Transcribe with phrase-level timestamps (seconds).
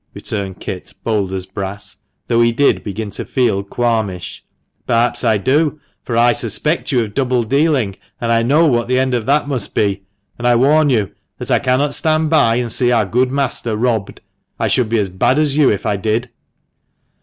[0.15, 4.41] returned Kit, bold as brass, though he did begin to feel qualmish.
[4.87, 8.97] ''Perhaps I do, for I suspect you of double dealing, and I know what the
[8.97, 10.01] end of that must be;
[10.39, 12.29] and I warn you that I THE MANCHESTER MAN.
[12.31, 14.21] 159 cannot stand by and see our good master robbed.
[14.59, 16.31] I should be as bad as you if I did."